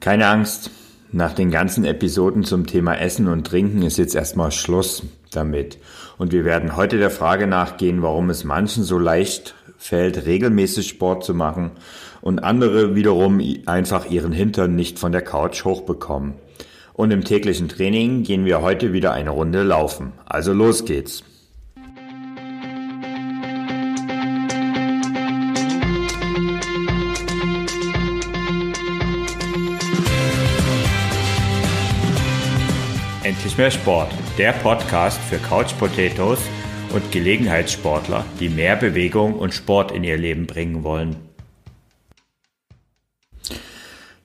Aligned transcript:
Keine 0.00 0.28
Angst, 0.28 0.70
nach 1.12 1.34
den 1.34 1.50
ganzen 1.50 1.84
Episoden 1.84 2.42
zum 2.42 2.66
Thema 2.66 2.94
Essen 2.94 3.28
und 3.28 3.46
Trinken 3.46 3.82
ist 3.82 3.98
jetzt 3.98 4.14
erstmal 4.14 4.50
Schluss 4.50 5.02
damit. 5.30 5.76
Und 6.16 6.32
wir 6.32 6.46
werden 6.46 6.74
heute 6.74 6.96
der 6.96 7.10
Frage 7.10 7.46
nachgehen, 7.46 8.00
warum 8.00 8.30
es 8.30 8.42
manchen 8.42 8.82
so 8.82 8.98
leicht 8.98 9.54
fällt, 9.76 10.24
regelmäßig 10.24 10.88
Sport 10.88 11.24
zu 11.24 11.34
machen 11.34 11.72
und 12.22 12.38
andere 12.38 12.94
wiederum 12.94 13.42
einfach 13.66 14.10
ihren 14.10 14.32
Hintern 14.32 14.74
nicht 14.74 14.98
von 14.98 15.12
der 15.12 15.22
Couch 15.22 15.66
hochbekommen. 15.66 16.32
Und 16.94 17.10
im 17.10 17.22
täglichen 17.22 17.68
Training 17.68 18.22
gehen 18.22 18.46
wir 18.46 18.62
heute 18.62 18.94
wieder 18.94 19.12
eine 19.12 19.30
Runde 19.30 19.64
laufen. 19.64 20.12
Also 20.24 20.54
los 20.54 20.86
geht's. 20.86 21.24
Endlich 33.50 33.64
mehr 33.64 33.80
Sport, 33.82 34.12
der 34.38 34.52
Podcast 34.52 35.20
für 35.22 35.38
Couch 35.38 35.76
Potatoes 35.76 36.38
und 36.94 37.10
Gelegenheitssportler, 37.10 38.24
die 38.38 38.48
mehr 38.48 38.76
Bewegung 38.76 39.34
und 39.34 39.52
Sport 39.52 39.90
in 39.90 40.04
ihr 40.04 40.16
Leben 40.16 40.46
bringen 40.46 40.84
wollen. 40.84 41.16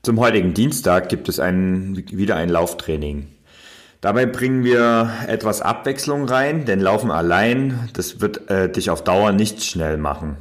Zum 0.04 0.20
heutigen 0.20 0.54
Dienstag 0.54 1.10
gibt 1.10 1.28
es 1.28 1.40
ein, 1.40 2.04
wieder 2.12 2.36
ein 2.36 2.50
Lauftraining. 2.50 3.26
Dabei 4.00 4.28
bringen 4.28 4.64
wir 4.64 5.12
etwas 5.28 5.64
Abwechslung 5.64 6.26
rein, 6.26 6.66
denn 6.66 6.80
Laufen 6.80 7.10
allein, 7.10 7.90
das 7.94 8.22
wird 8.22 8.48
äh, 8.52 8.72
dich 8.72 8.92
auf 8.92 9.04
Dauer 9.04 9.32
nicht 9.32 9.64
schnell 9.64 9.98
machen. 9.98 10.38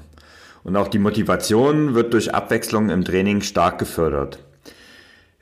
Und 0.63 0.77
auch 0.77 0.89
die 0.89 0.99
Motivation 0.99 1.95
wird 1.95 2.13
durch 2.13 2.35
Abwechslung 2.35 2.91
im 2.91 3.03
Training 3.03 3.41
stark 3.41 3.79
gefördert. 3.79 4.41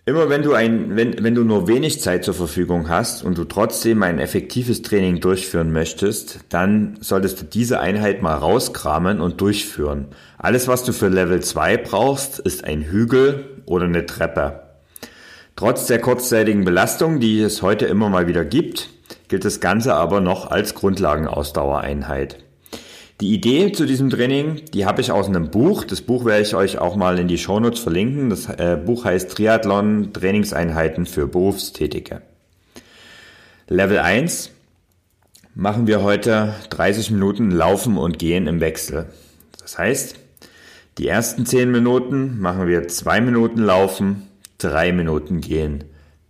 Immer 0.05 0.29
wenn 0.29 0.43
du 0.43 0.53
ein, 0.53 0.97
wenn, 0.97 1.23
wenn 1.23 1.37
du 1.37 1.45
nur 1.45 1.69
wenig 1.69 2.01
Zeit 2.01 2.25
zur 2.25 2.35
Verfügung 2.35 2.89
hast 2.89 3.23
und 3.23 3.39
du 3.39 3.45
trotzdem 3.45 4.03
ein 4.03 4.19
effektives 4.19 4.83
Training 4.83 5.21
durchführen 5.21 5.71
möchtest, 5.73 6.41
dann 6.49 6.97
solltest 7.01 7.41
du 7.41 7.45
diese 7.45 7.79
Einheit 7.79 8.21
mal 8.21 8.35
rauskramen 8.35 9.21
und 9.21 9.41
durchführen. 9.41 10.09
Alles, 10.39 10.67
was 10.67 10.83
du 10.83 10.93
für 10.93 11.07
Level 11.07 11.39
2 11.39 11.77
brauchst, 11.77 12.41
ist 12.41 12.65
ein 12.65 12.83
Hügel 12.83 13.63
oder 13.65 13.85
eine 13.85 14.05
Treppe. 14.05 14.63
Trotz 15.55 15.87
der 15.87 16.01
kurzzeitigen 16.01 16.65
Belastung, 16.65 17.21
die 17.21 17.41
es 17.41 17.63
heute 17.63 17.87
immer 17.87 18.09
mal 18.09 18.27
wieder 18.27 18.45
gibt, 18.45 18.91
gilt 19.29 19.45
das 19.45 19.61
Ganze 19.61 19.95
aber 19.95 20.21
noch 20.21 20.51
als 20.51 20.75
Grundlagenausdauereinheit. 20.75 22.43
Die 23.23 23.35
Idee 23.35 23.71
zu 23.71 23.87
diesem 23.87 24.11
Training, 24.11 24.63
die 24.75 24.85
habe 24.85 25.01
ich 25.01 25.13
aus 25.13 25.29
einem 25.29 25.49
Buch. 25.49 25.85
Das 25.85 26.01
Buch 26.01 26.25
werde 26.25 26.43
ich 26.43 26.57
euch 26.57 26.79
auch 26.79 26.97
mal 26.97 27.21
in 27.21 27.29
die 27.29 27.39
Shownotes 27.39 27.79
verlinken. 27.79 28.31
Das 28.31 28.49
äh, 28.49 28.77
Buch 28.85 29.05
heißt 29.05 29.31
Triathlon 29.31 30.13
Trainingseinheiten 30.13 31.07
für 31.07 31.29
Berufstätige. 31.29 32.23
Level 33.69 34.01
1 34.01 34.51
machen 35.55 35.87
wir 35.87 36.03
heute 36.03 36.53
30 36.71 37.13
Minuten 37.13 37.53
Laufen 37.53 37.97
und 37.97 38.19
Gehen 38.19 38.49
im 38.49 38.59
Wechsel. 38.59 39.07
Das 39.61 39.79
heißt, 39.79 40.17
die 40.99 41.07
ersten 41.07 41.47
10 41.47 41.71
Minuten 41.71 42.41
machen 42.41 42.67
wir 42.67 42.89
2 42.89 43.21
Minuten 43.21 43.61
Laufen, 43.61 44.27
3 44.59 44.91
Minuten 44.91 45.41
Gehen. 45.41 45.85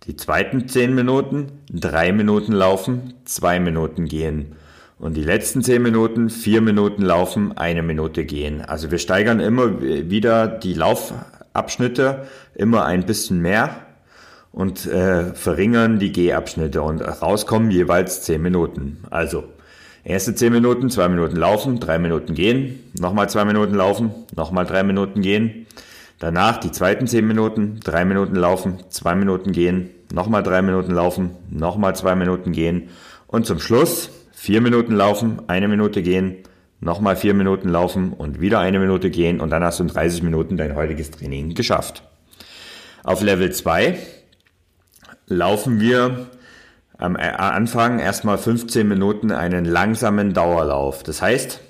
Die 0.05 0.15
zweiten 0.15 0.67
10 0.67 0.93
Minuten 0.93 1.53
3 1.71 2.11
Minuten 2.11 2.51
Laufen, 2.51 3.15
2 3.25 3.61
Minuten 3.61 4.05
Gehen. 4.05 4.55
Und 5.03 5.15
die 5.15 5.21
letzten 5.21 5.61
zehn 5.61 5.81
Minuten, 5.81 6.29
vier 6.29 6.61
Minuten 6.61 7.01
laufen, 7.01 7.57
eine 7.57 7.83
Minute 7.83 8.23
gehen. 8.23 8.61
Also 8.61 8.89
wir 8.89 8.99
steigern 8.99 9.41
immer 9.41 9.81
wieder 9.81 10.47
die 10.47 10.73
Laufabschnitte 10.73 12.25
immer 12.55 12.85
ein 12.85 13.05
bisschen 13.05 13.41
mehr 13.41 13.81
und 14.53 14.85
äh, 14.85 15.33
verringern 15.33 15.99
die 15.99 16.13
Gehabschnitte 16.13 16.81
und 16.81 17.01
rauskommen 17.01 17.69
jeweils 17.69 18.21
zehn 18.21 18.41
Minuten. 18.41 19.03
Also 19.09 19.43
erste 20.05 20.35
zehn 20.35 20.53
Minuten, 20.53 20.89
zwei 20.89 21.09
Minuten 21.09 21.35
laufen, 21.35 21.81
drei 21.81 21.99
Minuten 21.99 22.33
gehen, 22.33 22.79
nochmal 22.97 23.29
zwei 23.29 23.43
Minuten 23.43 23.75
laufen, 23.75 24.11
nochmal 24.33 24.65
drei 24.65 24.83
Minuten 24.83 25.21
gehen. 25.21 25.65
Danach 26.19 26.61
die 26.61 26.71
zweiten 26.71 27.07
zehn 27.07 27.27
Minuten, 27.27 27.81
drei 27.83 28.05
Minuten 28.05 28.37
laufen, 28.37 28.77
zwei 28.87 29.15
Minuten 29.15 29.51
gehen, 29.51 29.89
nochmal 30.13 30.43
drei 30.43 30.61
Minuten 30.61 30.93
laufen, 30.93 31.31
nochmal 31.49 31.93
zwei 31.93 32.15
Minuten 32.15 32.53
gehen 32.53 32.87
und 33.27 33.45
zum 33.45 33.59
Schluss 33.59 34.09
vier 34.43 34.59
Minuten 34.59 34.93
laufen, 34.93 35.43
eine 35.47 35.69
Minute 35.69 36.03
gehen, 36.03 36.39
nochmal 36.81 37.15
vier 37.15 37.33
Minuten 37.33 37.69
laufen 37.69 38.11
und 38.11 38.41
wieder 38.41 38.59
eine 38.59 38.77
Minute 38.77 39.09
gehen 39.09 39.39
und 39.39 39.51
dann 39.51 39.63
hast 39.63 39.79
du 39.79 39.83
in 39.83 39.87
30 39.87 40.21
Minuten 40.21 40.57
dein 40.57 40.75
heutiges 40.75 41.11
Training 41.11 41.53
geschafft. 41.53 42.03
Auf 43.05 43.21
Level 43.21 43.53
2 43.53 43.97
laufen 45.27 45.79
wir 45.79 46.27
am 46.97 47.15
Anfang 47.15 47.99
erstmal 47.99 48.37
15 48.37 48.85
Minuten 48.85 49.31
einen 49.31 49.63
langsamen 49.63 50.33
Dauerlauf. 50.33 51.03
Das 51.03 51.21
heißt, 51.21 51.61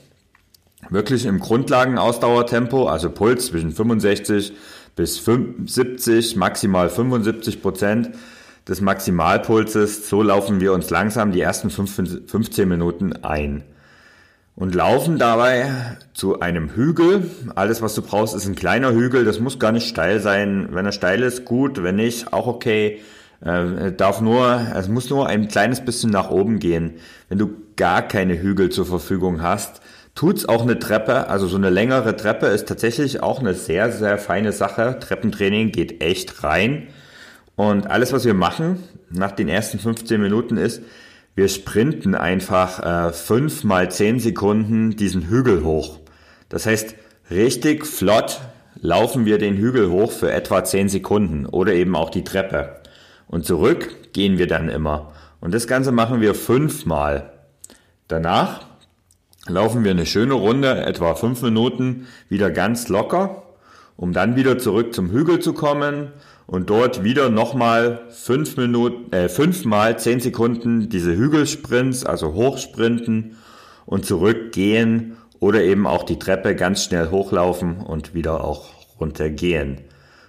wirklich 0.90 1.28
im 1.28 1.42
Grundlagenausdauertempo, 1.42 2.88
also 2.88 3.12
Puls 3.12 3.46
zwischen 3.46 3.72
65 3.72 4.52
bis 4.96 5.24
70, 5.24 6.38
maximal 6.38 6.90
75 6.90 7.62
Prozent, 7.62 8.10
des 8.68 8.82
Maximalpulses. 8.82 10.10
So 10.10 10.22
laufen 10.22 10.60
wir 10.60 10.74
uns 10.74 10.90
langsam 10.90 11.32
die 11.32 11.42
ersten 11.42 11.70
15 11.70 12.68
Minuten 12.68 13.14
ein. 13.24 13.64
Und 14.56 14.76
laufen 14.76 15.18
dabei 15.18 15.72
zu 16.14 16.40
einem 16.40 16.70
Hügel. 16.70 17.30
Alles, 17.56 17.82
was 17.82 17.96
du 17.96 18.04
brauchst, 18.04 18.36
ist 18.36 18.46
ein 18.46 18.56
kleiner 18.56 18.94
Hügel. 18.94 19.26
Das 19.26 19.40
muss 19.40 19.58
gar 19.58 19.72
nicht 19.72 19.88
steil 19.88 20.20
sein. 20.20 20.70
Wenn 20.72 20.86
er 20.86 20.92
steil 20.92 21.24
ist, 21.24 21.44
gut. 21.44 21.82
Wenn 21.82 21.96
nicht, 21.96 22.34
auch 22.34 22.46
okay. 22.46 23.02
Äh, 23.42 23.92
darf 23.92 24.22
nur, 24.22 24.62
es 24.76 24.88
muss 24.88 25.10
nur 25.10 25.28
ein 25.28 25.48
kleines 25.48 25.84
bisschen 25.84 26.12
nach 26.12 26.30
oben 26.30 26.60
gehen. 26.60 26.94
Wenn 27.30 27.40
du 27.40 27.50
gar 27.76 28.04
keine 28.04 28.40
Hügel 28.40 28.70
zur 28.70 28.86
Verfügung 28.86 29.42
hast, 29.42 29.82
tut's 30.14 30.48
auch 30.48 30.62
eine 30.62 30.78
Treppe. 30.78 31.28
Also 31.30 31.48
so 31.48 31.58
eine 31.58 31.72
längere 31.72 32.16
Treppe 32.16 32.46
ist 32.46 32.68
tatsächlich 32.68 33.24
auch 33.24 33.40
eine 33.40 33.56
sehr, 33.56 33.92
sehr 33.92 34.20
feine 34.20 34.52
Sache. 34.52 34.98
Treppentraining 35.00 35.72
geht 35.72 36.02
echt 36.04 36.44
rein. 36.44 36.90
Und 37.56 37.90
alles, 37.90 38.14
was 38.14 38.26
wir 38.26 38.34
machen 38.34 38.84
nach 39.10 39.32
den 39.32 39.48
ersten 39.48 39.80
15 39.80 40.20
Minuten 40.20 40.58
ist, 40.58 40.82
wir 41.36 41.48
sprinten 41.48 42.16
einfach 42.16 43.10
äh, 43.10 43.12
5 43.12 43.64
mal 43.64 43.90
10 43.90 44.20
Sekunden 44.20 44.96
diesen 44.96 45.28
Hügel 45.30 45.64
hoch. 45.64 46.00
Das 46.50 46.66
heißt, 46.66 46.96
richtig 47.32 47.86
flott 47.86 48.42
laufen 48.80 49.26
wir 49.26 49.38
den 49.38 49.58
Hügel 49.58 49.90
hoch 49.90 50.12
für 50.12 50.32
etwa 50.32 50.64
10 50.64 50.90
Sekunden 50.90 51.46
oder 51.46 51.74
eben 51.74 51.96
auch 51.96 52.10
die 52.10 52.24
Treppe. 52.24 52.82
Und 53.28 53.46
zurück 53.46 54.14
gehen 54.14 54.38
wir 54.38 54.48
dann 54.48 54.70
immer. 54.70 55.14
Und 55.40 55.54
das 55.54 55.68
Ganze 55.68 55.92
machen 55.92 56.22
wir 56.22 56.36
fünfmal. 56.36 57.32
Danach 58.08 58.66
laufen 59.48 59.84
wir 59.84 59.92
eine 59.92 60.06
schöne 60.06 60.36
Runde, 60.36 60.86
etwa 60.86 61.16
5 61.16 61.42
Minuten, 61.42 62.08
wieder 62.30 62.52
ganz 62.52 62.90
locker, 62.90 63.44
um 63.96 64.14
dann 64.14 64.36
wieder 64.36 64.60
zurück 64.60 64.94
zum 64.94 65.10
Hügel 65.12 65.40
zu 65.40 65.54
kommen 65.54 66.12
und 66.48 66.70
dort 66.70 67.04
wieder 67.04 67.30
nochmal 67.30 68.02
fünf 68.10 68.58
Minuten, 68.58 69.12
äh, 69.14 69.30
fünfmal 69.30 69.98
zehn 70.00 70.20
Sekunden 70.20 70.90
diese 70.90 71.16
Hügelsprints, 71.16 72.06
also 72.06 72.34
hochsprinten 72.34 73.38
und 73.86 74.06
zurückgehen 74.06 75.18
oder 75.40 75.62
eben 75.62 75.88
auch 75.88 76.04
die 76.04 76.20
Treppe 76.20 76.56
ganz 76.56 76.86
schnell 76.86 77.12
hochlaufen 77.12 77.78
und 77.78 78.14
wieder 78.14 78.44
auch 78.44 78.70
runtergehen. 79.00 79.82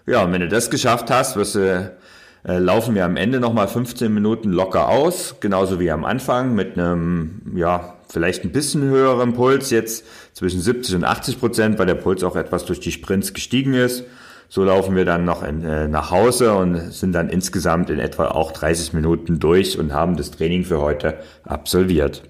Ja, 0.06 0.24
und 0.24 0.32
wenn 0.32 0.40
du 0.40 0.48
das 0.48 0.70
geschafft 0.70 1.10
hast, 1.10 1.36
wirst 1.36 1.54
du, 1.54 1.96
äh, 2.46 2.58
laufen 2.58 2.94
wir 2.94 3.04
am 3.04 3.16
Ende 3.16 3.40
nochmal 3.40 3.68
15 3.68 4.12
Minuten 4.12 4.50
locker 4.50 4.88
aus, 4.88 5.36
genauso 5.40 5.80
wie 5.80 5.90
am 5.90 6.04
Anfang 6.04 6.54
mit 6.54 6.76
einem, 6.76 7.52
ja, 7.56 7.94
vielleicht 8.08 8.44
ein 8.44 8.52
bisschen 8.52 8.82
höheren 8.82 9.32
Puls, 9.32 9.70
jetzt 9.70 10.04
zwischen 10.34 10.60
70 10.60 10.96
und 10.96 11.04
80 11.04 11.40
Prozent, 11.40 11.78
weil 11.78 11.86
der 11.86 11.94
Puls 11.94 12.22
auch 12.22 12.36
etwas 12.36 12.64
durch 12.64 12.80
die 12.80 12.92
Sprints 12.92 13.32
gestiegen 13.32 13.74
ist. 13.74 14.04
So 14.48 14.64
laufen 14.64 14.94
wir 14.94 15.04
dann 15.04 15.24
noch 15.24 15.42
in, 15.42 15.64
äh, 15.64 15.88
nach 15.88 16.10
Hause 16.10 16.54
und 16.54 16.76
sind 16.92 17.12
dann 17.12 17.28
insgesamt 17.28 17.90
in 17.90 17.98
etwa 17.98 18.28
auch 18.28 18.52
30 18.52 18.92
Minuten 18.92 19.40
durch 19.40 19.78
und 19.78 19.92
haben 19.92 20.16
das 20.16 20.30
Training 20.30 20.64
für 20.64 20.80
heute 20.80 21.14
absolviert. 21.44 22.22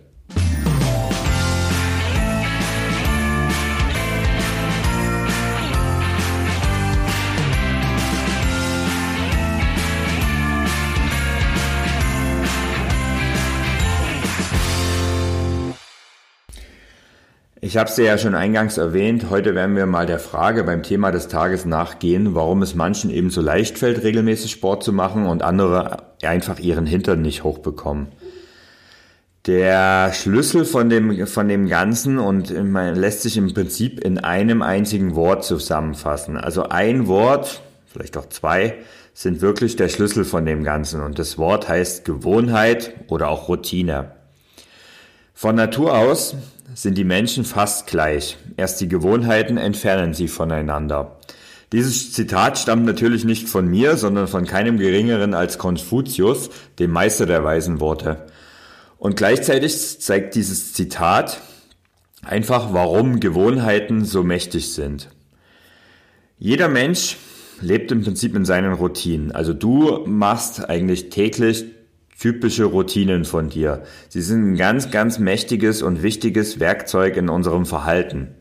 Ich 17.67 17.79
habe 17.79 17.89
es 17.89 17.97
ja 17.97 18.19
schon 18.19 18.35
eingangs 18.35 18.77
erwähnt, 18.77 19.31
heute 19.31 19.55
werden 19.55 19.75
wir 19.75 19.87
mal 19.87 20.05
der 20.05 20.19
Frage 20.19 20.65
beim 20.65 20.83
Thema 20.83 21.11
des 21.11 21.29
Tages 21.29 21.65
nachgehen, 21.65 22.35
warum 22.35 22.61
es 22.61 22.75
manchen 22.75 23.09
eben 23.09 23.31
so 23.31 23.41
leicht 23.41 23.79
fällt, 23.79 24.03
regelmäßig 24.03 24.51
Sport 24.51 24.85
zu 24.85 24.93
machen 24.93 25.25
und 25.25 25.43
andere 25.43 26.03
einfach 26.23 26.59
ihren 26.59 26.85
Hintern 26.85 27.23
nicht 27.23 27.43
hochbekommen. 27.43 28.09
Der 29.47 30.13
Schlüssel 30.13 30.67
von 30.67 30.91
dem, 30.91 31.27
von 31.27 31.49
dem 31.49 31.67
Ganzen 31.67 32.19
und 32.19 32.53
man 32.71 32.97
lässt 32.97 33.23
sich 33.23 33.39
im 33.39 33.55
Prinzip 33.55 33.99
in 34.05 34.19
einem 34.19 34.61
einzigen 34.61 35.15
Wort 35.15 35.43
zusammenfassen. 35.43 36.37
Also 36.37 36.65
ein 36.65 37.07
Wort 37.07 37.63
vielleicht 37.87 38.19
auch 38.19 38.29
zwei, 38.29 38.75
sind 39.15 39.41
wirklich 39.41 39.77
der 39.77 39.89
Schlüssel 39.89 40.27
von 40.27 40.45
dem 40.45 40.65
Ganzen. 40.65 41.01
Und 41.01 41.19
das 41.19 41.39
Wort 41.39 41.67
heißt 41.67 42.05
Gewohnheit 42.05 42.93
oder 43.09 43.31
auch 43.31 43.49
Routine. 43.49 44.11
Von 45.33 45.57
Natur 45.57 45.97
aus 45.97 46.37
sind 46.75 46.97
die 46.97 47.05
Menschen 47.05 47.45
fast 47.45 47.87
gleich. 47.87 48.37
Erst 48.57 48.81
die 48.81 48.89
Gewohnheiten 48.89 49.57
entfernen 49.57 50.15
sie 50.15 50.29
voneinander. 50.29 51.19
Dieses 51.73 52.13
Zitat 52.13 52.59
stammt 52.59 52.85
natürlich 52.85 53.25
nicht 53.25 53.49
von 53.49 53.67
mir, 53.67 53.97
sondern 53.97 54.29
von 54.29 54.47
keinem 54.47 54.79
geringeren 54.79 55.35
als 55.35 55.59
Konfuzius, 55.59 56.51
dem 56.79 56.91
Meister 56.91 57.27
der 57.27 57.43
weisen 57.43 57.81
Worte. 57.81 58.27
Und 58.99 59.17
gleichzeitig 59.17 60.01
zeigt 60.01 60.35
dieses 60.35 60.73
Zitat 60.73 61.41
einfach, 62.23 62.73
warum 62.73 63.21
Gewohnheiten 63.21 64.05
so 64.05 64.23
mächtig 64.23 64.73
sind. 64.73 65.11
Jeder 66.39 66.69
Mensch 66.69 67.17
lebt 67.61 67.93
im 67.93 68.03
Prinzip 68.03 68.35
in 68.35 68.45
seinen 68.45 68.73
Routinen. 68.73 69.33
Also 69.33 69.53
du 69.53 70.05
machst 70.07 70.69
eigentlich 70.69 71.11
täglich 71.11 71.67
typische 72.19 72.65
Routinen 72.65 73.25
von 73.25 73.49
dir. 73.49 73.83
Sie 74.09 74.23
sind 74.23 74.53
ein 74.53 74.57
ganz, 74.57 74.91
ganz 74.91 75.19
mächtiges 75.19 75.83
und 75.83 76.03
wichtiges 76.03 76.61
Werkzeug 76.61 77.17
in 77.17 77.29
unserem 77.29 77.67
Verhalten. 77.67 78.35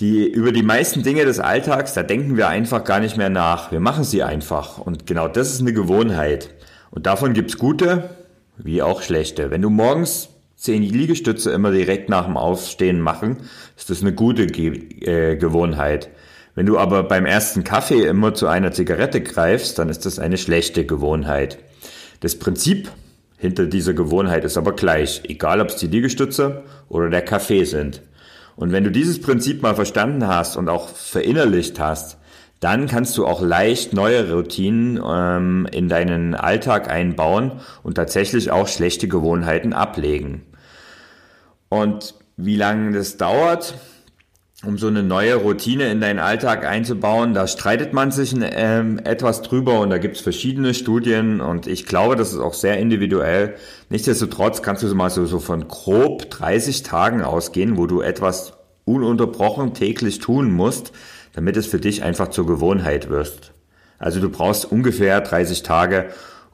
Die, 0.00 0.28
über 0.30 0.52
die 0.52 0.62
meisten 0.62 1.02
Dinge 1.02 1.24
des 1.24 1.40
Alltags, 1.40 1.92
da 1.92 2.04
denken 2.04 2.36
wir 2.36 2.48
einfach 2.48 2.84
gar 2.84 3.00
nicht 3.00 3.16
mehr 3.16 3.30
nach. 3.30 3.72
Wir 3.72 3.80
machen 3.80 4.04
sie 4.04 4.22
einfach. 4.22 4.78
Und 4.78 5.06
genau 5.06 5.26
das 5.26 5.52
ist 5.52 5.60
eine 5.60 5.72
Gewohnheit. 5.72 6.50
Und 6.90 7.06
davon 7.06 7.32
gibt's 7.32 7.58
gute 7.58 8.10
wie 8.58 8.82
auch 8.82 9.02
schlechte. 9.02 9.50
Wenn 9.50 9.62
du 9.62 9.70
morgens 9.70 10.28
zehn 10.56 10.82
Liegestütze 10.82 11.50
immer 11.50 11.70
direkt 11.70 12.08
nach 12.08 12.26
dem 12.26 12.36
Aufstehen 12.36 13.00
machen, 13.00 13.38
ist 13.76 13.90
das 13.90 14.02
eine 14.02 14.12
gute 14.12 14.46
Ge 14.46 15.00
äh, 15.00 15.36
Gewohnheit. 15.36 16.10
Wenn 16.54 16.66
du 16.66 16.78
aber 16.78 17.04
beim 17.04 17.24
ersten 17.24 17.62
Kaffee 17.62 18.04
immer 18.04 18.34
zu 18.34 18.48
einer 18.48 18.72
Zigarette 18.72 19.20
greifst, 19.20 19.78
dann 19.78 19.88
ist 19.88 20.06
das 20.06 20.18
eine 20.18 20.36
schlechte 20.36 20.84
Gewohnheit. 20.84 21.58
Das 22.20 22.36
Prinzip 22.36 22.90
hinter 23.36 23.66
dieser 23.66 23.94
Gewohnheit 23.94 24.44
ist 24.44 24.56
aber 24.56 24.72
gleich, 24.72 25.22
egal 25.24 25.60
ob 25.60 25.68
es 25.68 25.76
die 25.76 25.86
Liegestütze 25.86 26.64
oder 26.88 27.08
der 27.08 27.22
Kaffee 27.22 27.64
sind. 27.64 28.02
Und 28.56 28.72
wenn 28.72 28.82
du 28.82 28.90
dieses 28.90 29.20
Prinzip 29.20 29.62
mal 29.62 29.76
verstanden 29.76 30.26
hast 30.26 30.56
und 30.56 30.68
auch 30.68 30.88
verinnerlicht 30.88 31.78
hast, 31.78 32.18
dann 32.58 32.88
kannst 32.88 33.16
du 33.16 33.24
auch 33.24 33.40
leicht 33.40 33.92
neue 33.92 34.32
Routinen 34.32 35.00
ähm, 35.06 35.68
in 35.70 35.88
deinen 35.88 36.34
Alltag 36.34 36.90
einbauen 36.90 37.52
und 37.84 37.94
tatsächlich 37.94 38.50
auch 38.50 38.66
schlechte 38.66 39.06
Gewohnheiten 39.06 39.72
ablegen. 39.72 40.42
Und 41.68 42.14
wie 42.36 42.56
lange 42.56 42.92
das 42.92 43.16
dauert, 43.16 43.74
um 44.64 44.76
so 44.76 44.88
eine 44.88 45.04
neue 45.04 45.36
Routine 45.36 45.88
in 45.90 46.00
deinen 46.00 46.18
Alltag 46.18 46.66
einzubauen, 46.66 47.32
da 47.32 47.46
streitet 47.46 47.92
man 47.92 48.10
sich 48.10 48.34
ähm, 48.36 48.98
etwas 49.04 49.42
drüber 49.42 49.78
und 49.80 49.90
da 49.90 49.98
gibt 49.98 50.16
es 50.16 50.22
verschiedene 50.22 50.74
Studien 50.74 51.40
und 51.40 51.68
ich 51.68 51.86
glaube, 51.86 52.16
das 52.16 52.32
ist 52.32 52.40
auch 52.40 52.54
sehr 52.54 52.78
individuell. 52.78 53.54
Nichtsdestotrotz 53.88 54.60
kannst 54.62 54.82
du 54.82 54.88
so 54.88 54.96
mal 54.96 55.10
so, 55.10 55.26
so 55.26 55.38
von 55.38 55.68
grob 55.68 56.28
30 56.30 56.82
Tagen 56.82 57.22
ausgehen, 57.22 57.76
wo 57.76 57.86
du 57.86 58.00
etwas 58.00 58.54
ununterbrochen 58.84 59.74
täglich 59.74 60.18
tun 60.18 60.50
musst, 60.50 60.92
damit 61.34 61.56
es 61.56 61.68
für 61.68 61.78
dich 61.78 62.02
einfach 62.02 62.28
zur 62.28 62.46
Gewohnheit 62.46 63.10
wirst. 63.10 63.52
Also 64.00 64.20
du 64.20 64.28
brauchst 64.28 64.64
ungefähr 64.64 65.20
30 65.20 65.62
Tage, 65.62 66.06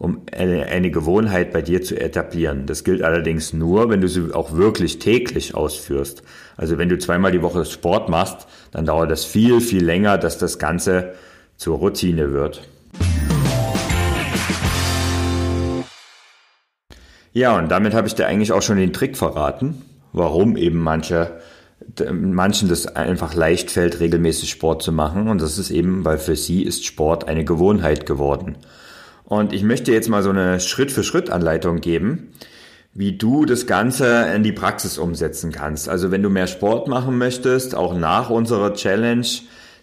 um 0.05 0.21
eine, 0.31 0.67
eine 0.67 0.91
Gewohnheit 0.91 1.51
bei 1.51 1.63
dir 1.63 1.83
zu 1.83 1.99
etablieren. 1.99 2.67
Das 2.67 2.85
gilt 2.85 3.03
allerdings 3.03 3.55
nur, 3.55 3.89
wenn 3.89 4.03
du 4.03 4.09
sie 4.09 4.35
auch 4.35 4.55
wirklich 4.55 4.99
täglich 4.99 5.55
ausführst. 5.55 6.23
Also 6.59 6.77
wenn 6.77 6.91
du 6.91 6.99
zweimal 6.99 7.33
die 7.33 7.41
Woche 7.41 7.65
Sport 7.65 8.11
machst, 8.11 8.47
dann 8.71 8.85
dauert 8.85 9.11
das 9.11 9.25
viel, 9.25 9.63
viel 9.63 9.83
länger, 9.83 10.19
dass 10.19 10.37
das 10.37 10.59
Ganze 10.59 11.15
zur 11.57 11.79
Routine 11.79 12.33
wird. 12.33 12.69
Ja, 17.33 17.57
und 17.57 17.71
damit 17.71 17.95
habe 17.95 18.07
ich 18.07 18.15
dir 18.15 18.27
eigentlich 18.27 18.53
auch 18.53 18.63
schon 18.63 18.77
den 18.77 18.93
Trick 18.93 19.17
verraten, 19.17 19.83
warum 20.13 20.57
eben 20.59 20.79
manche 20.79 21.41
manchen 22.11 22.69
das 22.69 22.87
einfach 22.87 23.35
leicht 23.35 23.71
fällt, 23.71 24.01
regelmäßig 24.01 24.51
Sport 24.51 24.83
zu 24.83 24.93
machen. 24.93 25.29
Und 25.29 25.41
das 25.41 25.59
ist 25.59 25.71
eben, 25.71 26.05
weil 26.05 26.19
für 26.19 26.37
sie 26.37 26.63
ist 26.63 26.85
Sport 26.85 27.29
eine 27.29 27.45
Gewohnheit 27.45 28.07
geworden. 28.07 28.57
Und 29.25 29.53
ich 29.53 29.63
möchte 29.63 29.93
jetzt 29.93 30.09
mal 30.09 30.23
so 30.23 30.31
eine 30.31 30.61
Schritt-für-Schritt-Anleitung 30.61 31.81
geben, 31.81 32.33
wie 32.93 33.13
du 33.13 33.45
das 33.45 33.67
Ganze 33.67 34.27
in 34.35 34.43
die 34.43 34.53
Praxis 34.53 34.99
umsetzen 34.99 35.51
kannst. 35.51 35.89
Also 35.89 36.11
wenn 36.11 36.23
du 36.23 36.31
mehr 36.31 36.47
Sport 36.47 36.89
machen 36.89 37.19
möchtest, 37.19 37.75
auch 37.75 37.97
nach 37.97 38.31
unserer 38.31 38.75
Challenge, 38.75 39.27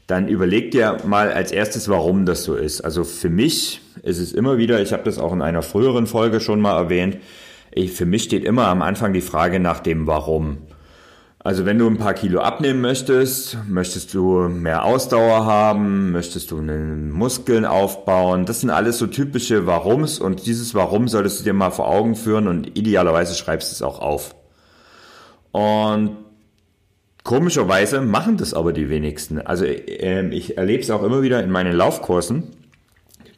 dann 0.07 0.27
überleg 0.27 0.71
dir 0.71 0.97
mal 1.05 1.31
als 1.31 1.51
erstes, 1.51 1.89
warum 1.89 2.25
das 2.25 2.43
so 2.43 2.55
ist. 2.55 2.81
Also 2.81 3.03
für 3.03 3.29
mich 3.29 3.81
ist 4.03 4.19
es 4.19 4.33
immer 4.33 4.57
wieder, 4.57 4.81
ich 4.81 4.93
habe 4.93 5.03
das 5.03 5.17
auch 5.19 5.33
in 5.33 5.41
einer 5.41 5.61
früheren 5.61 6.07
Folge 6.07 6.39
schon 6.39 6.61
mal 6.61 6.77
erwähnt, 6.77 7.17
ich, 7.73 7.93
für 7.93 8.05
mich 8.05 8.23
steht 8.23 8.43
immer 8.43 8.67
am 8.67 8.81
Anfang 8.81 9.13
die 9.13 9.21
Frage 9.21 9.59
nach 9.59 9.79
dem 9.79 10.05
Warum. 10.05 10.57
Also 11.43 11.65
wenn 11.65 11.79
du 11.79 11.87
ein 11.87 11.97
paar 11.97 12.13
Kilo 12.13 12.41
abnehmen 12.41 12.81
möchtest, 12.81 13.57
möchtest 13.67 14.13
du 14.13 14.47
mehr 14.47 14.85
Ausdauer 14.85 15.45
haben, 15.45 16.11
möchtest 16.11 16.51
du 16.51 16.59
einen 16.59 17.09
Muskeln 17.09 17.65
aufbauen, 17.65 18.45
das 18.45 18.61
sind 18.61 18.69
alles 18.69 18.99
so 18.99 19.07
typische 19.07 19.65
Warums 19.65 20.19
und 20.19 20.45
dieses 20.45 20.75
Warum 20.75 21.07
solltest 21.07 21.39
du 21.39 21.43
dir 21.43 21.53
mal 21.53 21.71
vor 21.71 21.87
Augen 21.87 22.15
führen 22.15 22.47
und 22.47 22.77
idealerweise 22.77 23.33
schreibst 23.33 23.71
du 23.71 23.73
es 23.73 23.81
auch 23.81 23.99
auf. 23.99 24.35
Und 25.51 26.17
komischerweise 27.23 28.01
machen 28.01 28.37
das 28.37 28.53
aber 28.53 28.71
die 28.71 28.89
wenigsten. 28.89 29.41
Also 29.41 29.65
äh, 29.65 30.27
ich 30.29 30.59
erlebe 30.59 30.83
es 30.83 30.91
auch 30.91 31.01
immer 31.01 31.23
wieder 31.23 31.43
in 31.43 31.49
meinen 31.49 31.73
Laufkursen. 31.73 32.43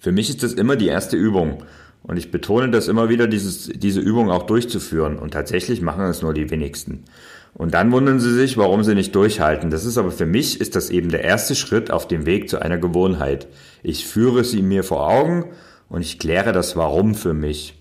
Für 0.01 0.11
mich 0.11 0.29
ist 0.29 0.43
das 0.43 0.51
immer 0.51 0.75
die 0.75 0.87
erste 0.87 1.15
Übung. 1.15 1.63
Und 2.03 2.17
ich 2.17 2.31
betone 2.31 2.69
das 2.69 2.89
immer 2.89 3.07
wieder, 3.07 3.27
dieses, 3.27 3.69
diese 3.73 4.01
Übung 4.01 4.29
auch 4.29 4.43
durchzuführen. 4.43 5.17
Und 5.17 5.31
tatsächlich 5.31 5.81
machen 5.81 6.03
es 6.03 6.21
nur 6.21 6.33
die 6.33 6.49
wenigsten. 6.49 7.05
Und 7.53 7.75
dann 7.75 7.91
wundern 7.91 8.19
sie 8.19 8.33
sich, 8.33 8.57
warum 8.57 8.83
sie 8.83 8.95
nicht 8.95 9.15
durchhalten. 9.15 9.69
Das 9.69 9.85
ist 9.85 9.97
aber 9.97 10.11
für 10.11 10.25
mich, 10.25 10.59
ist 10.59 10.75
das 10.75 10.89
eben 10.89 11.09
der 11.09 11.23
erste 11.23 11.53
Schritt 11.55 11.91
auf 11.91 12.07
dem 12.07 12.25
Weg 12.25 12.49
zu 12.49 12.59
einer 12.59 12.77
Gewohnheit. 12.77 13.47
Ich 13.83 14.07
führe 14.07 14.43
sie 14.43 14.61
mir 14.61 14.83
vor 14.83 15.07
Augen 15.07 15.51
und 15.87 16.01
ich 16.01 16.17
kläre 16.17 16.51
das 16.51 16.75
Warum 16.75 17.13
für 17.13 17.33
mich. 17.33 17.75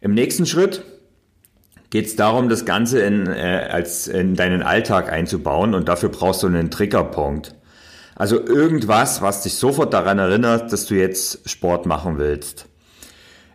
Im 0.00 0.14
nächsten 0.14 0.46
Schritt 0.46 0.82
geht 1.90 2.06
es 2.06 2.16
darum, 2.16 2.48
das 2.48 2.64
Ganze 2.64 3.00
in, 3.00 3.26
äh, 3.26 3.68
als 3.70 4.08
in 4.08 4.34
deinen 4.34 4.62
Alltag 4.62 5.12
einzubauen 5.12 5.74
und 5.74 5.88
dafür 5.88 6.08
brauchst 6.08 6.42
du 6.42 6.48
einen 6.48 6.70
Triggerpunkt. 6.70 7.54
Also 8.16 8.44
irgendwas, 8.44 9.22
was 9.22 9.42
dich 9.42 9.54
sofort 9.54 9.94
daran 9.94 10.18
erinnert, 10.18 10.72
dass 10.72 10.86
du 10.86 10.94
jetzt 10.94 11.48
Sport 11.48 11.86
machen 11.86 12.18
willst. 12.18 12.69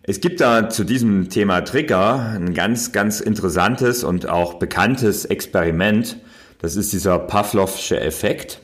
Es 0.07 0.21
gibt 0.21 0.39
da 0.39 0.69
zu 0.69 0.83
diesem 0.83 1.29
Thema 1.29 1.61
Trigger 1.61 2.33
ein 2.35 2.53
ganz, 2.53 2.91
ganz 2.91 3.21
interessantes 3.21 4.03
und 4.03 4.29
auch 4.29 4.55
bekanntes 4.55 5.25
Experiment. 5.25 6.17
Das 6.61 6.75
ist 6.75 6.93
dieser 6.93 7.17
Pavlovsche 7.17 7.99
Effekt. 7.99 8.61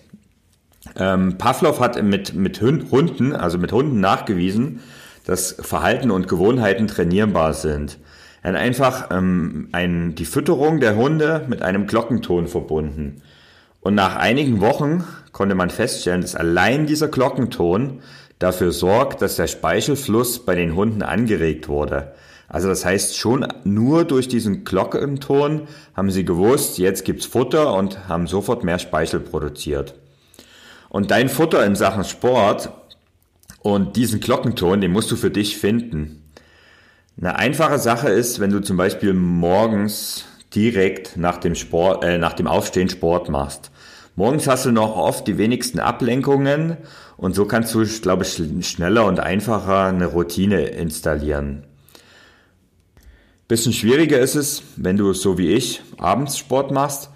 Ähm, 0.95 1.39
Pavlov 1.39 1.79
hat 1.79 2.01
mit, 2.03 2.35
mit 2.35 2.61
Hunden, 2.61 3.35
also 3.35 3.57
mit 3.57 3.71
Hunden 3.71 3.99
nachgewiesen, 3.99 4.81
dass 5.25 5.53
Verhalten 5.59 6.11
und 6.11 6.27
Gewohnheiten 6.27 6.87
trainierbar 6.87 7.55
sind. 7.55 7.97
Er 8.43 8.53
hat 8.53 8.59
einfach 8.59 9.09
ähm, 9.09 9.69
ein, 9.71 10.13
die 10.13 10.25
Fütterung 10.25 10.79
der 10.79 10.95
Hunde 10.95 11.45
mit 11.47 11.63
einem 11.63 11.87
Glockenton 11.87 12.47
verbunden. 12.49 13.23
Und 13.79 13.95
nach 13.95 14.15
einigen 14.15 14.61
Wochen 14.61 15.03
konnte 15.31 15.55
man 15.55 15.71
feststellen, 15.71 16.21
dass 16.21 16.35
allein 16.35 16.85
dieser 16.85 17.07
Glockenton 17.07 18.01
dafür 18.43 18.71
sorgt, 18.71 19.21
dass 19.21 19.35
der 19.35 19.47
Speichelfluss 19.47 20.45
bei 20.45 20.55
den 20.55 20.75
Hunden 20.75 21.03
angeregt 21.03 21.67
wurde. 21.67 22.13
Also 22.47 22.67
das 22.67 22.83
heißt, 22.83 23.15
schon 23.15 23.47
nur 23.63 24.03
durch 24.03 24.27
diesen 24.27 24.65
Glockenton 24.65 25.67
haben 25.95 26.11
sie 26.11 26.25
gewusst, 26.25 26.77
jetzt 26.77 27.05
gibt's 27.05 27.25
Futter 27.25 27.73
und 27.73 28.09
haben 28.09 28.27
sofort 28.27 28.63
mehr 28.65 28.79
Speichel 28.79 29.21
produziert. 29.21 29.93
Und 30.89 31.11
dein 31.11 31.29
Futter 31.29 31.65
in 31.65 31.75
Sachen 31.75 32.03
Sport 32.03 32.69
und 33.61 33.95
diesen 33.95 34.19
Glockenton, 34.19 34.81
den 34.81 34.91
musst 34.91 35.11
du 35.11 35.15
für 35.15 35.31
dich 35.31 35.57
finden. 35.57 36.29
Eine 37.17 37.37
einfache 37.37 37.77
Sache 37.77 38.09
ist, 38.09 38.41
wenn 38.41 38.51
du 38.51 38.61
zum 38.61 38.75
Beispiel 38.75 39.13
morgens 39.13 40.25
direkt 40.53 41.15
nach 41.15 41.37
dem 41.37 41.55
Sport, 41.55 42.03
äh, 42.03 42.17
nach 42.17 42.33
dem 42.33 42.47
Aufstehen 42.47 42.89
Sport 42.89 43.29
machst. 43.29 43.70
Morgens 44.15 44.45
hast 44.45 44.65
du 44.65 44.71
noch 44.71 44.97
oft 44.97 45.25
die 45.27 45.37
wenigsten 45.37 45.79
Ablenkungen 45.79 46.75
und 47.15 47.33
so 47.33 47.45
kannst 47.45 47.73
du, 47.73 47.85
glaube 48.01 48.23
ich, 48.23 48.67
schneller 48.67 49.05
und 49.05 49.21
einfacher 49.21 49.85
eine 49.85 50.07
Routine 50.07 50.65
installieren. 50.65 51.63
Bisschen 53.47 53.71
schwieriger 53.71 54.19
ist 54.19 54.35
es, 54.35 54.63
wenn 54.75 54.97
du 54.97 55.13
so 55.13 55.37
wie 55.37 55.51
ich 55.51 55.81
abends 55.97 56.37
Sport 56.37 56.71
machst, 56.71 57.09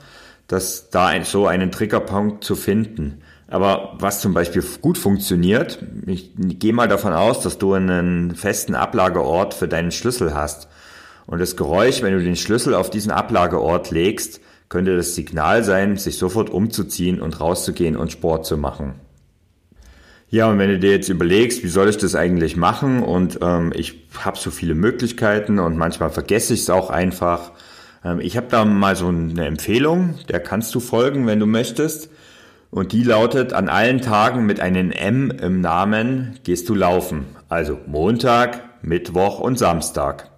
dass 0.47 0.89
da 0.89 1.07
ein, 1.07 1.25
so 1.25 1.47
einen 1.47 1.71
Triggerpunkt 1.71 2.43
zu 2.43 2.55
finden. 2.55 3.21
Aber 3.47 3.95
was 3.99 4.21
zum 4.21 4.33
Beispiel 4.33 4.63
gut 4.81 4.97
funktioniert, 4.97 5.79
ich 6.05 6.31
gehe 6.35 6.73
mal 6.73 6.87
davon 6.87 7.13
aus, 7.13 7.41
dass 7.41 7.57
du 7.57 7.73
einen 7.73 8.35
festen 8.35 8.73
Ablageort 8.73 9.53
für 9.53 9.67
deinen 9.67 9.91
Schlüssel 9.91 10.33
hast. 10.33 10.69
Und 11.25 11.39
das 11.39 11.57
Geräusch, 11.57 12.01
wenn 12.01 12.13
du 12.13 12.23
den 12.23 12.35
Schlüssel 12.35 12.73
auf 12.73 12.89
diesen 12.89 13.11
Ablageort 13.11 13.91
legst, 13.91 14.39
könnte 14.69 14.95
das 14.95 15.15
Signal 15.15 15.63
sein, 15.63 15.97
sich 15.97 16.17
sofort 16.17 16.49
umzuziehen 16.49 17.21
und 17.21 17.39
rauszugehen 17.39 17.95
und 17.95 18.11
Sport 18.11 18.45
zu 18.45 18.57
machen. 18.57 18.95
Ja, 20.29 20.49
und 20.49 20.57
wenn 20.57 20.69
du 20.69 20.79
dir 20.79 20.91
jetzt 20.91 21.09
überlegst, 21.09 21.63
wie 21.63 21.67
soll 21.67 21.87
ich 21.87 21.97
das 21.97 22.15
eigentlich 22.15 22.57
machen 22.57 23.03
und 23.03 23.39
ähm, 23.41 23.71
ich 23.75 24.07
habe 24.19 24.37
so 24.37 24.49
viele 24.51 24.73
Möglichkeiten 24.73 25.59
und 25.59 25.77
manchmal 25.77 26.09
vergesse 26.09 26.53
ich 26.53 26.61
es 26.61 26.69
auch 26.69 26.89
einfach. 26.89 27.51
Ähm, 28.03 28.19
ich 28.19 28.35
habe 28.35 28.47
da 28.49 28.65
mal 28.65 28.95
so 28.95 29.07
eine 29.07 29.45
Empfehlung, 29.45 30.15
der 30.29 30.39
kannst 30.39 30.73
du 30.73 30.79
folgen, 30.79 31.27
wenn 31.27 31.39
du 31.39 31.45
möchtest. 31.45 32.09
Und 32.71 32.91
die 32.91 33.03
lautet, 33.03 33.53
an 33.53 33.69
allen 33.69 34.01
Tagen 34.01 34.45
mit 34.45 34.59
einem 34.59 34.91
M 34.91 35.31
im 35.31 35.61
Namen 35.61 36.39
gehst 36.43 36.67
du 36.67 36.75
laufen. 36.75 37.25
Also 37.47 37.79
Montag, 37.85 38.61
Mittwoch 38.81 39.39
und 39.39 39.57
Samstag. 39.57 40.34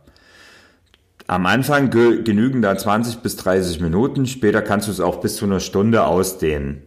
Am 1.30 1.46
Anfang 1.46 1.90
genügen 1.90 2.62
da 2.62 2.78
20 2.78 3.18
bis 3.18 3.36
30 3.36 3.82
Minuten, 3.82 4.26
später 4.28 4.62
kannst 4.62 4.88
du 4.88 4.92
es 4.94 5.02
auch 5.02 5.20
bis 5.20 5.36
zu 5.36 5.44
einer 5.44 5.60
Stunde 5.60 6.06
ausdehnen. 6.06 6.84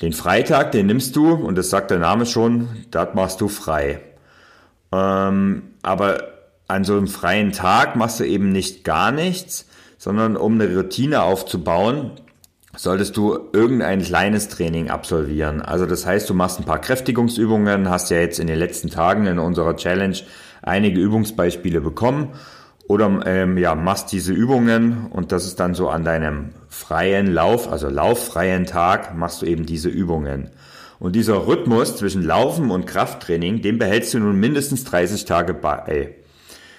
Den 0.00 0.12
Freitag, 0.12 0.70
den 0.70 0.86
nimmst 0.86 1.16
du, 1.16 1.32
und 1.32 1.58
das 1.58 1.70
sagt 1.70 1.90
der 1.90 1.98
Name 1.98 2.26
schon, 2.26 2.68
das 2.92 3.14
machst 3.14 3.40
du 3.40 3.48
frei. 3.48 4.00
Ähm, 4.92 5.62
aber 5.82 6.28
an 6.68 6.84
so 6.84 6.96
einem 6.96 7.08
freien 7.08 7.50
Tag 7.50 7.96
machst 7.96 8.20
du 8.20 8.24
eben 8.24 8.50
nicht 8.50 8.84
gar 8.84 9.10
nichts, 9.10 9.66
sondern 9.98 10.36
um 10.36 10.60
eine 10.60 10.72
Routine 10.76 11.22
aufzubauen, 11.22 12.12
solltest 12.76 13.16
du 13.16 13.48
irgendein 13.52 14.00
kleines 14.00 14.48
Training 14.48 14.90
absolvieren. 14.90 15.60
Also 15.60 15.86
das 15.86 16.06
heißt, 16.06 16.30
du 16.30 16.34
machst 16.34 16.60
ein 16.60 16.66
paar 16.66 16.80
Kräftigungsübungen, 16.80 17.90
hast 17.90 18.10
ja 18.10 18.18
jetzt 18.18 18.38
in 18.38 18.46
den 18.46 18.58
letzten 18.60 18.90
Tagen 18.90 19.26
in 19.26 19.40
unserer 19.40 19.74
Challenge 19.74 20.18
einige 20.62 21.00
Übungsbeispiele 21.00 21.80
bekommen 21.80 22.28
oder 22.88 23.22
ähm, 23.26 23.58
ja, 23.58 23.74
machst 23.74 24.12
diese 24.12 24.32
Übungen 24.32 25.08
und 25.10 25.32
das 25.32 25.46
ist 25.46 25.58
dann 25.58 25.74
so 25.74 25.88
an 25.88 26.04
deinem 26.04 26.50
freien 26.68 27.32
Lauf, 27.32 27.70
also 27.70 27.88
lauffreien 27.88 28.66
Tag, 28.66 29.16
machst 29.16 29.42
du 29.42 29.46
eben 29.46 29.66
diese 29.66 29.88
Übungen. 29.88 30.50
Und 30.98 31.14
dieser 31.14 31.46
Rhythmus 31.46 31.96
zwischen 31.96 32.22
Laufen 32.22 32.70
und 32.70 32.86
Krafttraining, 32.86 33.60
den 33.60 33.78
behältst 33.78 34.14
du 34.14 34.18
nun 34.18 34.38
mindestens 34.38 34.84
30 34.84 35.24
Tage 35.24 35.52
bei. 35.52 36.14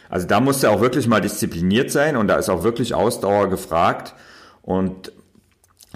Also 0.10 0.26
da 0.26 0.40
musst 0.40 0.64
du 0.64 0.70
auch 0.70 0.82
wirklich 0.82 1.08
mal 1.08 1.22
diszipliniert 1.22 1.92
sein 1.92 2.16
und 2.16 2.28
da 2.28 2.38
ist 2.38 2.50
auch 2.50 2.64
wirklich 2.64 2.94
Ausdauer 2.94 3.50
gefragt. 3.50 4.16
Und 4.62 5.12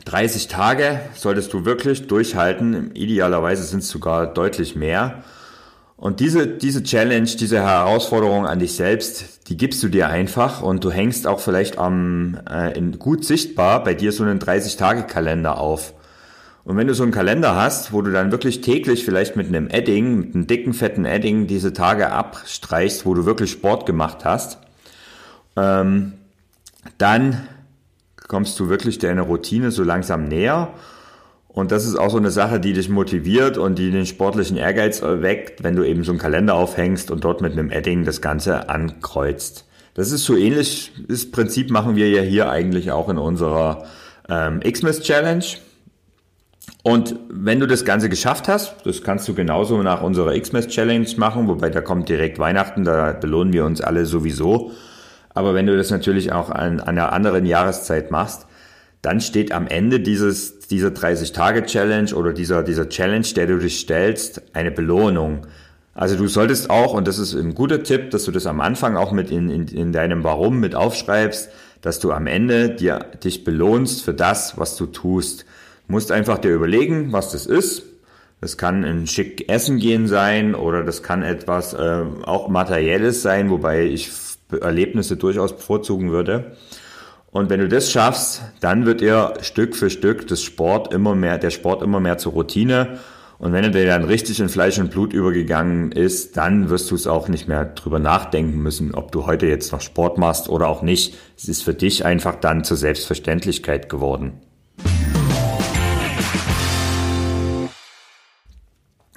30 0.05 0.47
Tage 0.47 0.99
solltest 1.15 1.53
du 1.53 1.65
wirklich 1.65 2.07
durchhalten. 2.07 2.91
Idealerweise 2.93 3.63
sind 3.63 3.79
es 3.79 3.89
sogar 3.89 4.27
deutlich 4.27 4.75
mehr. 4.75 5.23
Und 6.01 6.19
diese, 6.19 6.47
diese 6.47 6.81
Challenge, 6.81 7.29
diese 7.29 7.59
Herausforderung 7.59 8.47
an 8.47 8.57
dich 8.57 8.73
selbst, 8.73 9.47
die 9.49 9.55
gibst 9.55 9.83
du 9.83 9.87
dir 9.87 10.09
einfach 10.09 10.63
und 10.63 10.83
du 10.83 10.89
hängst 10.89 11.27
auch 11.27 11.39
vielleicht 11.39 11.77
am, 11.77 12.39
äh, 12.49 12.75
in, 12.75 12.97
gut 12.97 13.23
sichtbar 13.23 13.83
bei 13.83 13.93
dir 13.93 14.11
so 14.11 14.23
einen 14.23 14.39
30-Tage-Kalender 14.39 15.59
auf. 15.59 15.93
Und 16.63 16.75
wenn 16.75 16.87
du 16.87 16.95
so 16.95 17.03
einen 17.03 17.11
Kalender 17.11 17.55
hast, 17.55 17.93
wo 17.93 18.01
du 18.01 18.11
dann 18.11 18.31
wirklich 18.31 18.61
täglich 18.61 19.05
vielleicht 19.05 19.35
mit 19.35 19.47
einem 19.47 19.69
Edding, 19.69 20.17
mit 20.17 20.33
einem 20.33 20.47
dicken, 20.47 20.73
fetten 20.73 21.05
Edding 21.05 21.45
diese 21.45 21.71
Tage 21.71 22.11
abstreichst, 22.11 23.05
wo 23.05 23.13
du 23.13 23.27
wirklich 23.27 23.51
Sport 23.51 23.85
gemacht 23.85 24.25
hast, 24.25 24.57
ähm, 25.55 26.13
dann 26.97 27.47
kommst 28.27 28.59
du 28.59 28.69
wirklich 28.69 28.97
deiner 28.97 29.21
Routine 29.21 29.69
so 29.69 29.83
langsam 29.83 30.27
näher 30.27 30.73
und 31.53 31.71
das 31.71 31.85
ist 31.85 31.95
auch 31.95 32.09
so 32.09 32.17
eine 32.17 32.31
Sache, 32.31 32.59
die 32.59 32.73
dich 32.73 32.87
motiviert 32.87 33.57
und 33.57 33.77
die 33.77 33.91
den 33.91 34.05
sportlichen 34.05 34.55
Ehrgeiz 34.55 35.01
weckt, 35.01 35.63
wenn 35.63 35.75
du 35.75 35.83
eben 35.83 36.03
so 36.03 36.11
einen 36.11 36.19
Kalender 36.19 36.55
aufhängst 36.55 37.11
und 37.11 37.25
dort 37.25 37.41
mit 37.41 37.51
einem 37.51 37.71
Edding 37.71 38.05
das 38.05 38.21
Ganze 38.21 38.69
ankreuzt. 38.69 39.65
Das 39.93 40.11
ist 40.11 40.23
so 40.23 40.37
ähnlich, 40.37 40.93
das 41.09 41.29
Prinzip 41.29 41.69
machen 41.69 41.97
wir 41.97 42.09
ja 42.09 42.21
hier 42.21 42.49
eigentlich 42.49 42.91
auch 42.91 43.09
in 43.09 43.17
unserer 43.17 43.83
ähm, 44.29 44.61
Xmas 44.61 45.01
Challenge. 45.01 45.43
Und 46.83 47.15
wenn 47.29 47.59
du 47.59 47.67
das 47.67 47.83
Ganze 47.83 48.07
geschafft 48.07 48.47
hast, 48.47 48.85
das 48.85 49.03
kannst 49.03 49.27
du 49.27 49.33
genauso 49.33 49.83
nach 49.83 50.01
unserer 50.01 50.39
Xmas 50.39 50.67
Challenge 50.67 51.07
machen, 51.17 51.49
wobei 51.49 51.69
da 51.69 51.81
kommt 51.81 52.07
direkt 52.07 52.39
Weihnachten, 52.39 52.85
da 52.85 53.11
belohnen 53.11 53.51
wir 53.51 53.65
uns 53.65 53.81
alle 53.81 54.05
sowieso. 54.05 54.71
Aber 55.33 55.53
wenn 55.53 55.67
du 55.67 55.75
das 55.75 55.91
natürlich 55.91 56.31
auch 56.31 56.49
an, 56.49 56.79
an 56.79 56.87
einer 56.87 57.11
anderen 57.11 57.45
Jahreszeit 57.45 58.09
machst, 58.09 58.47
dann 59.01 59.19
steht 59.19 59.51
am 59.51 59.67
Ende 59.67 59.99
dieses, 59.99 60.59
dieser 60.59 60.89
30-Tage-Challenge 60.89 62.13
oder 62.13 62.33
dieser, 62.33 62.63
dieser 62.63 62.87
Challenge, 62.89 63.27
der 63.35 63.47
du 63.47 63.57
dich 63.57 63.79
stellst, 63.79 64.41
eine 64.53 64.71
Belohnung. 64.71 65.47
Also 65.93 66.15
du 66.15 66.27
solltest 66.27 66.69
auch, 66.69 66.93
und 66.93 67.07
das 67.07 67.17
ist 67.17 67.33
ein 67.33 67.55
guter 67.55 67.83
Tipp, 67.83 68.11
dass 68.11 68.25
du 68.25 68.31
das 68.31 68.45
am 68.45 68.61
Anfang 68.61 68.95
auch 68.95 69.11
mit 69.11 69.31
in, 69.31 69.49
in, 69.49 69.67
in 69.67 69.91
deinem 69.91 70.23
Warum 70.23 70.59
mit 70.59 70.75
aufschreibst, 70.75 71.49
dass 71.81 71.99
du 71.99 72.11
am 72.11 72.27
Ende 72.27 72.69
dir, 72.69 72.99
dich 73.23 73.43
belohnst 73.43 74.03
für 74.03 74.13
das, 74.13 74.57
was 74.57 74.77
du 74.77 74.85
tust. 74.85 75.45
Du 75.87 75.93
musst 75.93 76.11
einfach 76.11 76.37
dir 76.37 76.53
überlegen, 76.53 77.11
was 77.11 77.31
das 77.31 77.45
ist. 77.45 77.83
Das 78.39 78.57
kann 78.57 78.83
ein 78.83 79.05
schick 79.07 79.49
Essen 79.49 79.77
gehen 79.77 80.07
sein 80.07 80.55
oder 80.55 80.83
das 80.83 81.03
kann 81.03 81.21
etwas 81.21 81.73
äh, 81.73 82.03
auch 82.23 82.49
Materielles 82.49 83.21
sein, 83.21 83.49
wobei 83.49 83.85
ich 83.85 84.11
Erlebnisse 84.59 85.17
durchaus 85.17 85.55
bevorzugen 85.55 86.11
würde. 86.11 86.55
Und 87.31 87.49
wenn 87.49 87.61
du 87.61 87.69
das 87.69 87.91
schaffst, 87.91 88.41
dann 88.59 88.85
wird 88.85 89.01
ihr 89.01 89.33
Stück 89.41 89.75
für 89.75 89.89
Stück 89.89 90.27
das 90.27 90.41
Sport 90.41 90.93
immer 90.93 91.15
mehr, 91.15 91.37
der 91.37 91.49
Sport 91.49 91.81
immer 91.81 92.01
mehr 92.01 92.17
zur 92.17 92.33
Routine. 92.33 92.99
Und 93.39 93.53
wenn 93.53 93.63
er 93.63 93.71
dir 93.71 93.85
dann 93.85 94.03
richtig 94.03 94.39
in 94.39 94.49
Fleisch 94.49 94.77
und 94.77 94.91
Blut 94.91 95.13
übergegangen 95.13 95.93
ist, 95.93 96.37
dann 96.37 96.69
wirst 96.69 96.91
du 96.91 96.95
es 96.95 97.07
auch 97.07 97.29
nicht 97.29 97.47
mehr 97.47 97.65
drüber 97.65 97.99
nachdenken 97.99 98.61
müssen, 98.61 98.93
ob 98.93 99.11
du 99.11 99.25
heute 99.25 99.47
jetzt 99.47 99.71
noch 99.71 99.81
Sport 99.81 100.17
machst 100.17 100.49
oder 100.49 100.67
auch 100.67 100.81
nicht. 100.81 101.15
Es 101.37 101.47
ist 101.47 101.63
für 101.63 101.73
dich 101.73 102.05
einfach 102.05 102.35
dann 102.35 102.63
zur 102.65 102.77
Selbstverständlichkeit 102.77 103.89
geworden. 103.89 104.41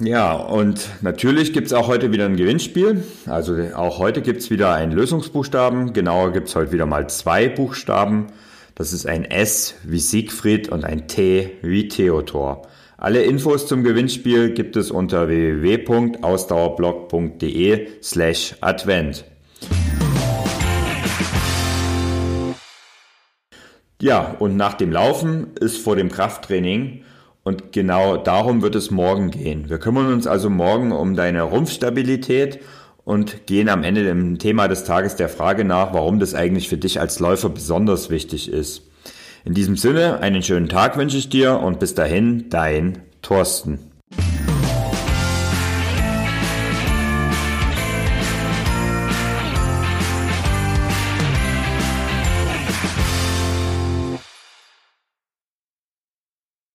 Ja, 0.00 0.32
und 0.32 0.88
natürlich 1.02 1.52
gibt's 1.52 1.72
auch 1.72 1.86
heute 1.86 2.10
wieder 2.10 2.24
ein 2.24 2.36
Gewinnspiel. 2.36 3.04
Also 3.26 3.56
auch 3.76 4.00
heute 4.00 4.22
gibt's 4.22 4.50
wieder 4.50 4.74
einen 4.74 4.90
Lösungsbuchstaben. 4.90 5.92
Genauer 5.92 6.32
gibt's 6.32 6.56
heute 6.56 6.72
wieder 6.72 6.84
mal 6.84 7.08
zwei 7.08 7.48
Buchstaben. 7.48 8.26
Das 8.74 8.92
ist 8.92 9.06
ein 9.06 9.24
S 9.24 9.76
wie 9.84 10.00
Siegfried 10.00 10.68
und 10.68 10.84
ein 10.84 11.06
T 11.06 11.52
wie 11.62 11.86
Theodor. 11.86 12.62
Alle 12.96 13.22
Infos 13.22 13.68
zum 13.68 13.84
Gewinnspiel 13.84 14.50
gibt 14.50 14.74
es 14.74 14.90
unter 14.90 15.28
www.ausdauerblog.de 15.28 17.86
slash 18.02 18.56
Advent. 18.62 19.24
Ja, 24.02 24.34
und 24.40 24.56
nach 24.56 24.74
dem 24.74 24.90
Laufen 24.90 25.52
ist 25.60 25.78
vor 25.78 25.94
dem 25.94 26.10
Krafttraining 26.10 27.04
und 27.44 27.72
genau 27.72 28.16
darum 28.16 28.62
wird 28.62 28.74
es 28.74 28.90
morgen 28.90 29.30
gehen. 29.30 29.68
Wir 29.68 29.78
kümmern 29.78 30.12
uns 30.12 30.26
also 30.26 30.50
morgen 30.50 30.92
um 30.92 31.14
deine 31.14 31.42
Rumpfstabilität 31.42 32.60
und 33.04 33.46
gehen 33.46 33.68
am 33.68 33.84
Ende 33.84 34.02
dem 34.02 34.38
Thema 34.38 34.66
des 34.66 34.84
Tages 34.84 35.14
der 35.16 35.28
Frage 35.28 35.64
nach, 35.64 35.92
warum 35.92 36.18
das 36.18 36.34
eigentlich 36.34 36.68
für 36.68 36.78
dich 36.78 36.98
als 36.98 37.20
Läufer 37.20 37.50
besonders 37.50 38.08
wichtig 38.08 38.50
ist. 38.50 38.82
In 39.44 39.52
diesem 39.52 39.76
Sinne, 39.76 40.20
einen 40.20 40.42
schönen 40.42 40.70
Tag 40.70 40.96
wünsche 40.96 41.18
ich 41.18 41.28
dir 41.28 41.60
und 41.60 41.78
bis 41.78 41.94
dahin, 41.94 42.48
dein 42.48 43.02
Thorsten. 43.20 43.93